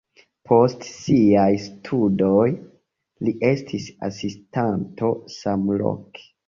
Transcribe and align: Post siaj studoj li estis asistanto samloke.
Post 0.51 0.87
siaj 0.91 1.51
studoj 1.67 2.47
li 3.29 3.37
estis 3.53 3.87
asistanto 4.13 5.17
samloke. 5.41 6.31